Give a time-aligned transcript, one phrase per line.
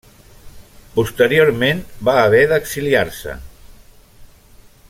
[0.95, 3.39] Posteriorment va haver d'exiliar-se.